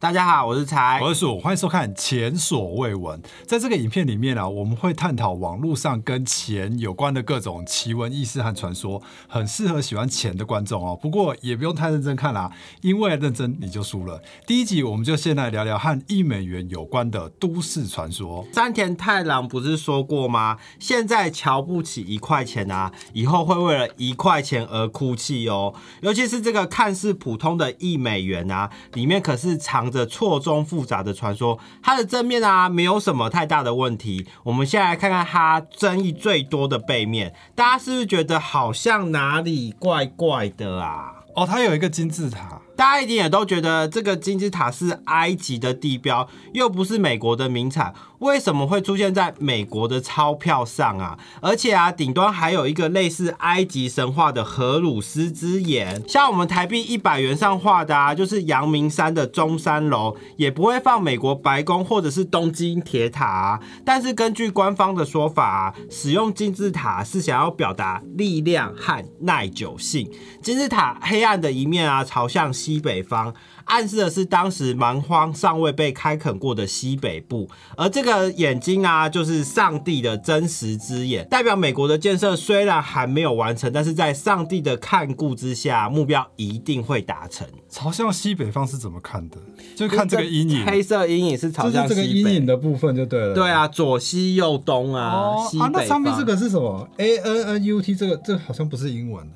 [0.00, 3.20] 大家好，我是财，我是鼠，欢迎收看《前所未闻》。
[3.46, 10.98] 在这个影片里面啊，我们会探讨网络上跟钱有关的各种奇闻异事和传说，很适合喜欢钱的观众哦。
[10.98, 12.50] 不过也不用太认真看啦，
[12.80, 14.22] 因为认真你就输了。
[14.46, 18.46] 第一集我们就先来聊聊和一美元有关的都市传说。
[18.54, 20.56] 山田太郎不是说过吗？
[20.78, 25.74] 现在瞧不起一块钱啊，以后会为了一块钱而哭泣哦。
[26.00, 31.58] 尤其是这个看似普通的一美元啊，里面可是藏着错综复杂的传说。
[31.82, 34.26] 它的正面啊，没有什么太大的问题。
[34.44, 41.14] 我们先来看看它争议最多的背面，大家是不是觉得好像哪里怪怪的啊？
[41.34, 42.60] 哦，它有一个金字塔。
[42.80, 51.18] 大家一定也都觉得这个金字塔是埃及的地标，又不是美国的名产，为什么会出现在美国的钞票上啊？
[51.42, 63.60] 而且啊，顶端还有一个类似埃及神话的荷鲁斯之眼，像我们台币一百元上画的啊，就是阳明山的中山楼，也不会放美国白宫或者是东京铁塔啊。
[63.84, 70.10] 但是根据官方的说法啊，使用金字塔是想要表达力量和耐久性。
[70.42, 72.69] 金字塔黑暗的一面啊，朝向西。
[72.70, 87.44] 西北方暗示的是当时蛮荒尚未被开垦过的西北部，而这个眼睛啊，就是上帝的真实之眼，代表美国的建设虽然还没有完成，但是在上帝的看顾之下，目标一定会达成。
[87.68, 89.36] 朝向西北方是怎么看的？
[89.74, 93.34] 就看这个阴影，黑色阴影是朝向这个阴影的部分就对了。
[93.34, 99.28] 对啊，左西右东啊，西北那上面这个是什么？A N N U T，这个这好像不是英文。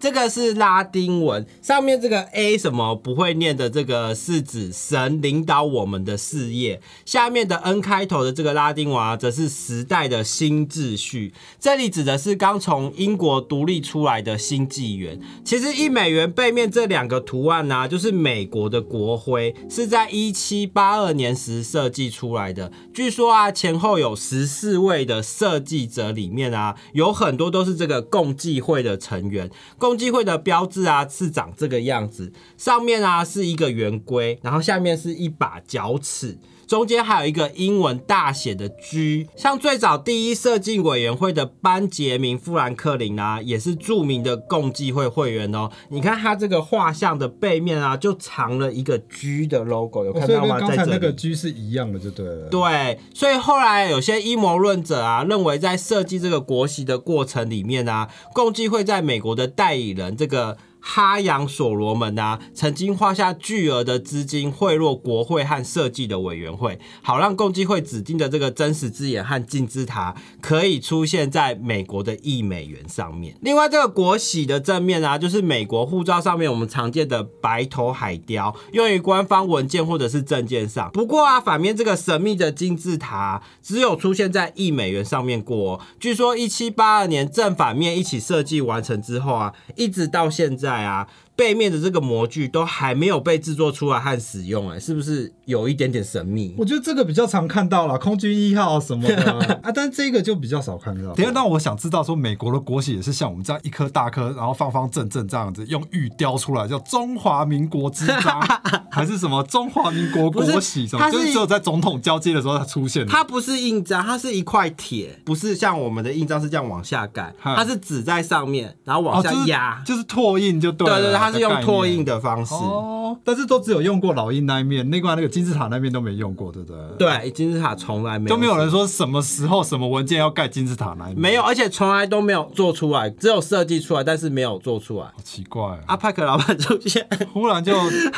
[0.00, 6.80] 这个是拉丁文，上面这个 A 什么不会念的，这个是指神领导我们的事业。
[7.04, 11.34] 下面的 N 开头的这个拉丁文，则是时代的新秩序。
[11.58, 15.20] 这里指的是刚从英国独立出来的新纪元。
[15.44, 22.72] 其实一美元背面这两个图案呢，就是美国的国徽，是在一七八二年时设计出来的。
[22.94, 29.50] 据说啊，前后有十四位的设计者里面啊，有很多都是这个共济会的成员。
[29.76, 36.38] 共共济会的标志啊是长这个样子，上面啊是一个圆规，然后下面是一把角尺。
[36.70, 45.68] 中间还有一个英文大写的 G，像最早第一设计委员会的班杰明·富兰克林啊，也是著名的共济会会员哦。
[45.88, 50.60] 你看他这个画像的背面啊，就藏了一个 G 的 logo，有看到吗？
[50.60, 52.46] 在这里那个 G 是一样的，就对了。
[52.48, 60.56] 对，所以后来有些阴谋论者啊，认为在设计这个国旗的过程里面啊，共济会在美国的代理人这个。
[60.80, 73.36] 哈扬所罗门啊，曾经花下巨额的资金贿赂国会和设计的委员会，好让共济会指定的这个真实之眼和金字塔可以出现在美国的一美元上面。
[73.42, 80.90] 另外，这个国玺的正面啊，就是美国护照上面我们常见的白头海雕，用于官方文件或者是证件上。
[80.92, 85.80] 不过啊，反面这个神秘的金字塔只有出现在一美元上面过。
[85.98, 90.69] 据说一七八二年正反面一起设计完成之后啊，一直到现在。
[90.70, 91.04] 在啊。
[91.40, 96.54] 背面的这个模具都还没有被制作出来和使用，哎，是不是有一点点神秘？
[96.58, 99.32] 我觉得这个比较常看到了，空军一号什么的
[99.64, 101.14] 啊，但这个就比较少看到。
[101.14, 108.38] 等下，那我想知道说，美国的国旗也是像我们这样一颗大颗，然后方方正正这样子，用玉雕出来，叫中华民国之章，
[108.92, 110.86] 还是什么中华民国国旗？
[110.86, 111.10] 什么？
[111.10, 113.10] 就是只有在总统交接的时候才出现的。
[113.10, 120.86] 它不是印章，它是一块铁，不是像我们的印章是这样往下盖，它是纸在上面，然后往下压，就是拓印就对。
[120.86, 121.29] 对对对，它。
[121.32, 126.78] 是用拓印的方式，哦但是都只有用过老鹰那一面，另外那个金字塔那面都没用过，对不对？
[126.96, 135.06] 对，金字塔从来没都没有人说什么时候什么文件要盖金字塔那一面，没有，而且从来都没有做出来，只有设计出来，但是没有做出来。
[135.06, 137.72] 好奇怪，阿派克老板出现，忽然就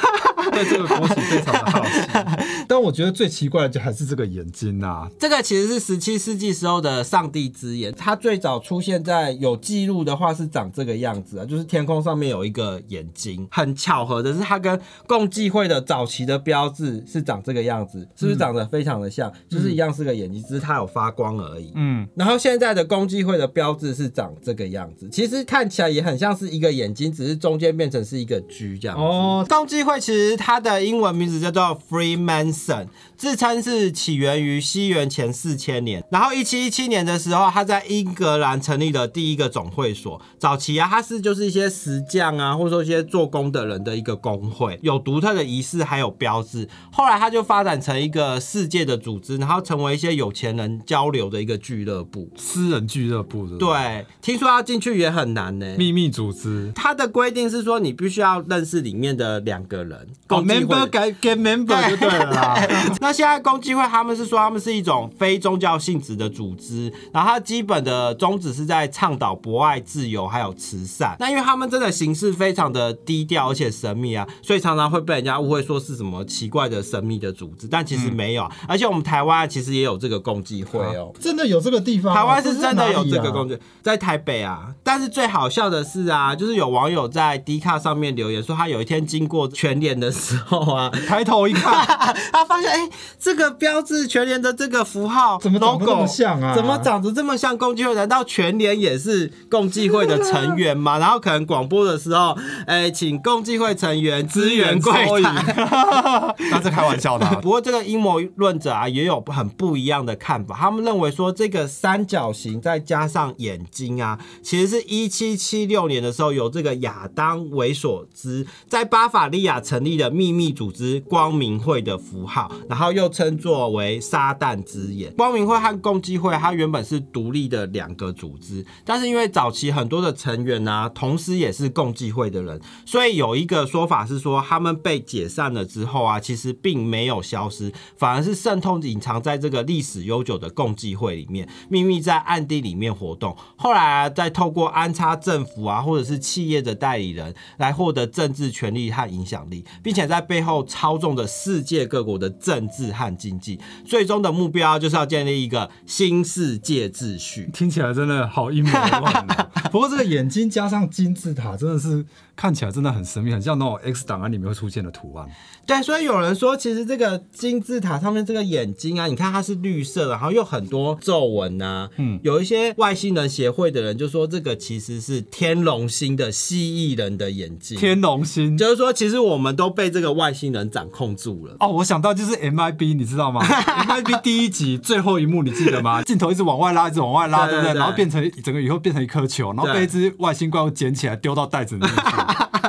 [0.52, 1.90] 对这个国旗非常的好奇。
[2.68, 13.01] 但我觉得最奇怪的就还是这个眼睛啊，这个其实是十七世纪时候的上帝之眼，它最早出现在有记录的话是长这个样子啊，就是天空上面有一个眼。
[13.02, 19.30] 眼睛很巧合的是，它跟共济会的早期的标志是长这个样子，是不是长得非常的像？
[19.48, 21.72] 就是一样是个眼睛，只是它有发光而已。
[21.74, 28.96] 嗯，然后现在的共济会的标志是长这个样子，其实看起来也很像是一个眼睛，只是中间变成是一个 G 这样。
[28.96, 40.20] 哦，共济会其实它的英文名字叫做 Freemason，自称是起源于西元前四千年，然后一七一七年的时候，他在英格兰成立了第一个总会所。
[40.38, 42.02] 早期啊，它是就是一些石。
[42.02, 46.68] 匠啊，或者说一些做工的人的一个工会，有独特的仪式还有标志。
[46.90, 52.28] 后来它就发展成一个世界的组织，然后成为一些有钱人交流的一个俱乐部。
[52.36, 55.74] 私人俱乐部的对，听说要进去也很难呢。
[55.78, 60.08] 秘密组织，它的规定是说，你必须要认识里面的两个人。
[60.28, 62.56] 哦，member 改 get member 就对了啦。
[63.00, 71.16] 那现在共济会他们是说他们是一种非宗教性质的组织，然后它基本的宗旨是在倡导博爱、自由还有慈善。
[71.18, 78.50] 那因为他们真的形式非常的低调而且神秘啊，所以常常会被人家误会说是什么奇怪的神秘的组织，但其实没有啊。
[78.66, 81.12] 而且我们台湾其实也有这个共济会哦。
[81.20, 82.20] 真的有这个地方吗？
[82.20, 84.74] 台湾是真的有这个工工具，在台北啊。
[84.82, 91.86] 但是最好笑的是啊，就是有网友在 D 卡上面留言说，他有一天经过全联的时候啊， 抬头一看，
[92.32, 97.92] 他发现哎、这个标志全联的这个符号怎么长得 logo 那么像啊怎么长得这么像共济会？
[97.94, 100.96] 难道全联也是共济会的成员吗？
[101.02, 102.36] 然后可能广播的时候，
[102.66, 104.92] 哎、请共济会成员支援柜
[105.22, 106.34] 台。
[106.50, 107.34] 那是开玩笑的啊。
[107.42, 110.56] 不过这个阴谋论者啊，也有很不一样的看法。
[110.56, 125.12] 他们认为说，这个三角形再加上眼睛啊，其实是一七七六年的时候，由这个亚当维索兹在巴伐利亚成立的秘密组织光明会的符号，然后又称作为撒旦之眼。
[125.14, 143.36] 光明会和共济会，它原本是独立的两个组织，但是因为早期很多的成员啊，同时也是共济会的人，所以有一个说法是说，他们被解散了之后啊，其实并没有消失，反而是渗透隐藏在这个历史悠久的共济会里面，秘密在暗地里面活动。
[143.56, 153.58] 后来啊，再透过安插政府啊，或者是企业的代理人来获得政治权利和影响力，并且在背后操纵着世界各国的政治和经济。
[153.84, 157.50] 最终的目标就是要建立一个新世界秩序。
[157.52, 159.50] 听起来真的好阴谋论啊。
[159.70, 162.04] 不过这个眼睛加上金字塔，真的是
[162.34, 165.28] 看起来真的很神秘，很像那种 X 档案里面会出现的图案。
[165.66, 177.78] 对，所以有人说，其实这个金字塔上面这个眼睛啊，你看它是绿色的，然后又很多皱纹呐、嗯，有一些外星人协会的人就说，这个其实是天龙星的蜥蜴人的眼睛。
[177.78, 178.58] 天龙星。
[178.58, 181.56] 就是说，其实我们都被这个外星人掌控住了。
[181.60, 183.40] 哦，我想到就是 MIB，你知道吗？
[183.86, 186.02] MIB 第一集最后一幕你记得吗？
[186.02, 192.02] 镜头一直往外拉，一直往外拉，对不对然后变成整个以后变成一颗球，然后被一只外星怪物捡起来丢到袋子里面去，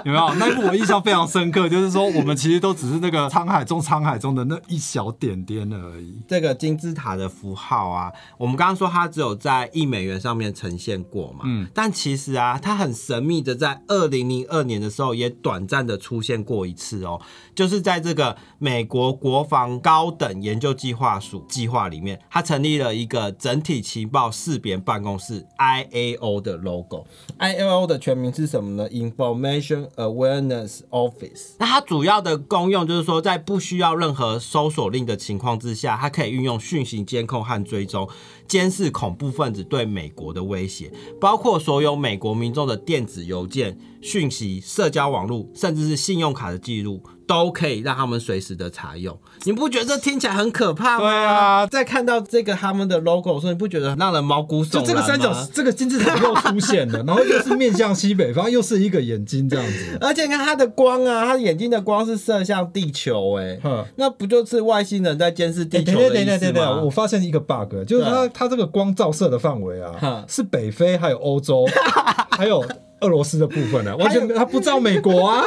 [0.05, 0.33] 有没有？
[0.35, 6.19] 那一幕我印象非常深刻，就是说我们其实都只是那个沧海中沧海中的那一小点点而已。
[6.27, 17.21] 这个金字塔的符号啊，我们刚刚说它只有在一美元上面呈现过嘛，嗯，但其实啊，它很神秘的，在二零零二年的时候也短暂的出现过一次哦，
[17.55, 27.05] 就是在这个美国国防高等研究计划署计划里面，它成立了一个整体情报识别办公室 （IAO） 的 logo。
[27.39, 31.55] IAO 的全名是什么呢？Information Awareness Office。
[31.59, 38.09] 那它主要的功用就是说，在不需要任何搜索令的情况之下，它可以运用讯息监控和追踪，
[38.47, 47.01] 监视恐怖分子对美国的威胁，包括所有美国民众的电子邮件、讯息、社交网络，甚至是信用卡的记录。
[47.25, 51.05] 都可以让他们随时的查用，你不觉得这听起来很可怕吗？
[51.05, 54.87] 对啊在看到这个他们的 logo 的时候，你不觉得让人毛骨悚然吗？
[54.89, 59.97] 这个三角，这个金字塔又出现了， 然后又是面向西北方，又是一个眼睛这样子。
[60.01, 63.57] 而且你看它的光啊，它眼睛的光是射向地球、哎，
[63.95, 66.91] 那不就是外星人在监视地哎，球的意思等等等等，我吗？
[66.91, 71.65] 发现一个 bug，就是它它这个光照射的范围啊，是北非还有欧洲，
[72.31, 72.63] 还有
[73.01, 75.43] 俄罗斯的部分呢，完全它不照美国啊。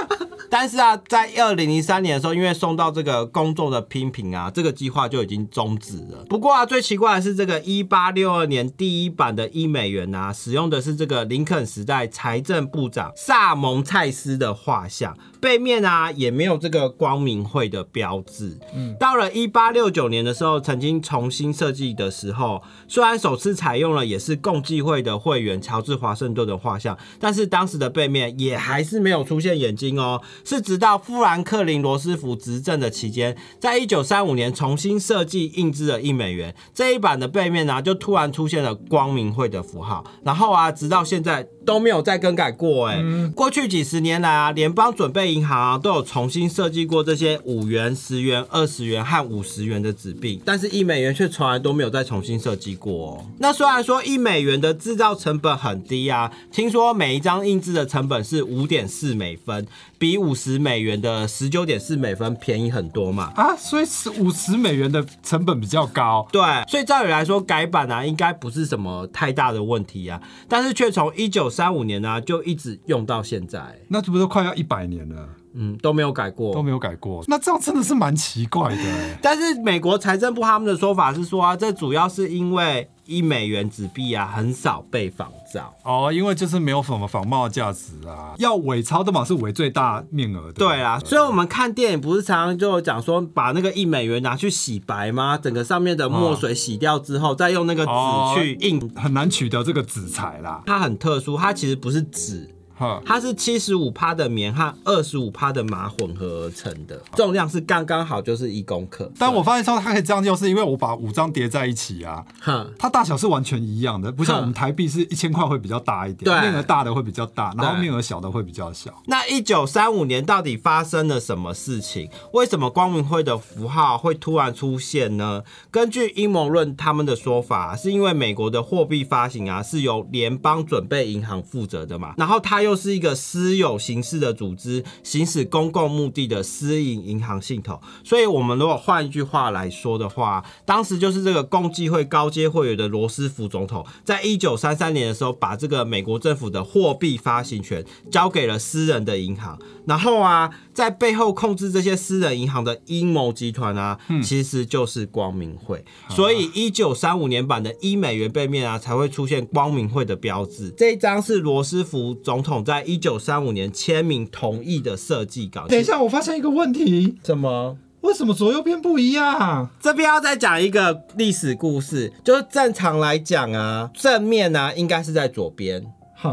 [0.51, 6.25] 但是啊，在二零零三年的时候，因为受到这个公众的批评啊，这个计划就已经终止了。
[6.29, 18.59] 不过啊，最奇怪的是，这个一八六二年第一版的一美元啊，使用的是这个林肯时代财政部长萨蒙蔡斯的画像，背面啊也没有这个光明会的标志。
[18.75, 30.23] 嗯，到了一八六九年的时候，曾经重新设计的时候，虽然首次采用了也是共济会的会员乔治华盛顿的画像，但是当时的背面也还是没有出现眼睛哦。
[30.47, 36.55] 是直到富兰克林罗斯福执政的期间，在一九三五年重新设计印制了一美元。
[36.73, 42.87] 这一版的背面呢、就突然出现了光明会的符号，然后啊，直到现在都没有再更改过。
[42.87, 43.03] 哎、
[43.35, 53.27] 过去几十年来啊，联邦准备银行啊都有重新设计过这些五元、十元、二十元和五十元的纸币，但是一美元却从来都没有再重新设计过、哦。
[53.39, 59.67] 那虽然说一美元的制造成本很低啊，听说每一张印制的成本是五点四美分，
[59.99, 63.33] 比五十美元的十九点四美分便宜很多嘛。
[63.37, 66.27] 啊，所以是五十美元的成本比较高。
[66.31, 77.25] 对，所以照理来说改版啊，应该不是什么太大的问题啊，但是却从一九三五年呢、就一直用到现在，那这不是快要一百年了，嗯，都没有改过，都没有改过。
[77.29, 79.19] 那这样真的是蛮奇怪的欸。
[79.23, 85.75] 但是美国财政部他们的说法是说啊，这主要是因为一美元纸币啊很少被仿造。
[85.83, 90.53] 哦，因为就是没有什么仿冒价值啊，要伪钞的嘛是伪最大面额的。
[90.55, 95.39] 对啊，所以我们看电影不是常常就有讲说，把那个一美元拿去洗白吗？
[95.39, 98.77] 整个上面的墨水洗掉之后，再用那个哦纸去印。
[98.97, 100.63] 很难取得这个纸材啦。
[100.67, 102.56] 它很特殊，它其实不是纸，哈，
[103.05, 109.11] 它是七十五趴的棉和二十五趴的麻混合而成的，重量是刚刚好就是一公克。
[109.19, 118.93] 但我发现说它可以这样用，是因为我把五张叠在一起啊，哼，它大小是完全一样的，不像我们台币是一千块会比较大一点，对面额大的会比较大，然后面额小的会比较小。
[119.07, 122.11] 那一九三五年到底发生了什么事情？
[122.33, 125.43] 为什么光明会的符号会突然出现呢？
[125.71, 137.81] 根据阴谋论他们的说法，是因为美国的货币发行啊是由联邦准备银行负责的嘛，然后它又是一个私有形式的组织，行使公共目的的私营银行系统。
[138.03, 149.57] 所以，我们如果换一句话来说的话，当时就是这个共济会高阶会员的罗斯福总统，在一九三三年的时候，把这个美国政府的货币发行权交给了私人的银行，
[149.87, 155.85] 然后啊，在背后控制这些私人银行的阴谋集团啊，其实就是光明会。
[156.09, 160.75] 所以，一九三五年版的一美元背面啊，才会出现光明会的标志。
[160.77, 165.67] 这一张是罗斯福总统在一九三五年签名同意的设计稿。
[165.67, 167.79] 等一下，我发现一个问题，怎么？
[168.03, 169.69] 为什么左右边不一样？
[169.81, 175.85] 这边要再讲一个历史故事，就是正常来讲啊，正面呢、应该是在左边，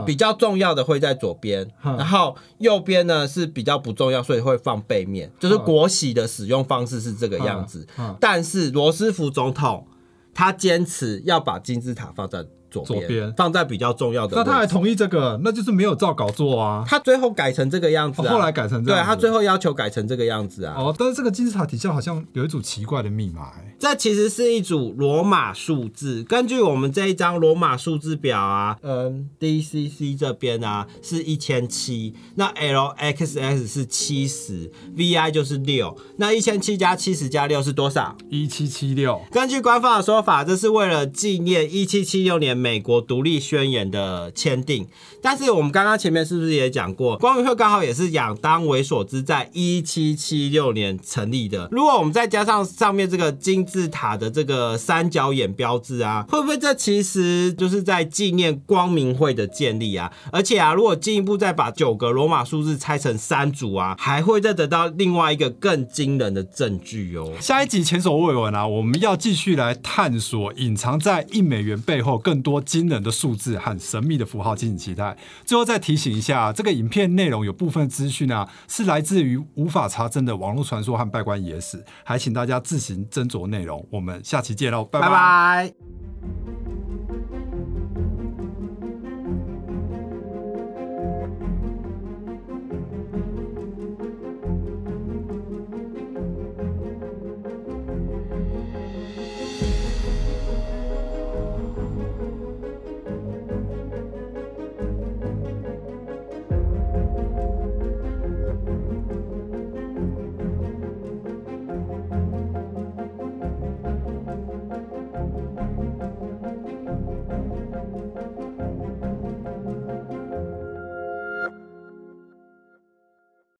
[0.05, 5.31] 比较重要的会在左边，嗯然后右边呢是比较不重要，所以会放背面。
[5.39, 7.87] 就是国玺的使用方式是这个样子
[8.19, 9.87] 但是罗斯福总统
[10.35, 12.45] 他坚持要把金字塔放在
[12.81, 14.35] 左边，左边放在比较重要的。
[14.35, 16.83] 那他还同意这个，那就是没有照稿做啊。
[16.87, 20.75] 他最后改成这个样子、啊哦后来改成这样子对他最后要求改成这个样子啊。
[20.77, 26.23] 哦，但是这个金字塔底下好像有一组奇怪的密码、欸，这其实是一组罗马数字。
[26.23, 38.15] 根据我们这一张罗马数字表啊，嗯，DCC 这边啊是一千七，那 LXX 是七十，VI 就是六，那一千七加七十加六是多少？
[38.29, 44.87] 一七七六，根据官方的说法，这是为了纪念一七七六年美国独立宣言的签订。
[45.21, 51.67] 但是我们刚刚前面是不是也讲过，光明会刚好也是亚当维索兹在一七七六年成立的。
[51.71, 60.11] 如果我们再加上上面这个金字塔的这个三角眼标志啊，会不会这其实就是在纪念光明会的建立啊？
[60.31, 67.31] 而且啊，如果进一步再把九个罗马数字拆成三组啊，还会再得到另外一个更惊人的证据哦。
[67.39, 75.17] 下一集前所未闻啊，我们要继续来探索隐藏在一美元背后更多多惊人的数字和神秘的符号，敬请期待。
[75.43, 83.83] 最后再提醒一下，这个影片内容有部分资讯啊是来自于无法查证的网络传说和拜官野史，还请大家自行斟酌内容。
[83.89, 86.02] 我们下期见喽，拜拜